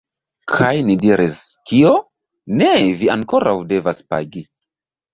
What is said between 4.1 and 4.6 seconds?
pagi.